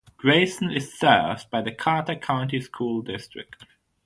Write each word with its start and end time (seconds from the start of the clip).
Grayson 0.17 0.71
is 0.71 0.91
served 0.97 1.51
by 1.51 1.61
the 1.61 1.71
Carter 1.71 2.15
County 2.15 2.59
School 2.59 3.03
District. 3.03 3.63